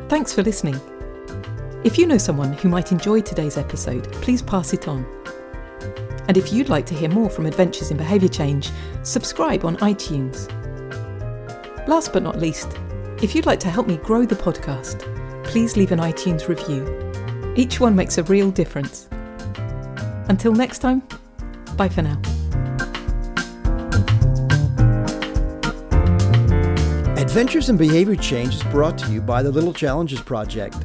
Thanks 0.09 0.33
for 0.33 0.43
listening. 0.43 0.79
If 1.83 1.97
you 1.97 2.07
know 2.07 2.19
someone 2.19 2.53
who 2.53 2.69
might 2.69 2.93
enjoy 2.93 3.23
today's 3.23 3.57
episode, 3.57 4.13
please 4.13 4.43
pass 4.43 4.73
it 4.75 4.87
on. 4.87 5.07
And 6.31 6.37
if 6.37 6.53
you'd 6.53 6.69
like 6.69 6.87
to 6.87 6.95
hear 6.95 7.09
more 7.09 7.29
from 7.29 7.45
Adventures 7.45 7.91
in 7.91 7.97
Behaviour 7.97 8.29
Change, 8.29 8.71
subscribe 9.03 9.65
on 9.65 9.77
iTunes. 9.79 10.47
Last 11.89 12.13
but 12.13 12.23
not 12.23 12.39
least, 12.39 12.79
if 13.21 13.35
you'd 13.35 13.47
like 13.47 13.59
to 13.59 13.69
help 13.69 13.89
me 13.89 13.97
grow 13.97 14.25
the 14.25 14.37
podcast, 14.37 15.01
please 15.43 15.77
leave 15.77 15.91
an 15.91 15.99
iTunes 15.99 16.47
review. 16.47 16.87
Each 17.57 17.81
one 17.81 17.97
makes 17.97 18.17
a 18.17 18.23
real 18.23 18.53
difference. 18.53 19.09
Until 20.29 20.53
next 20.53 20.79
time, 20.79 21.03
bye 21.77 21.89
for 21.89 22.03
now. 22.03 22.21
Adventures 27.21 27.71
in 27.71 27.77
Behavior 27.77 28.15
Change 28.15 28.55
is 28.55 28.63
brought 28.63 28.97
to 28.99 29.11
you 29.11 29.21
by 29.21 29.43
the 29.43 29.51
Little 29.51 29.75
Challenges 29.75 30.21
Project. 30.21 30.77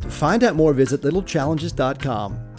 To 0.00 0.10
find 0.10 0.42
out 0.42 0.56
more, 0.56 0.72
visit 0.72 1.02
littlechallenges.com. 1.02 2.53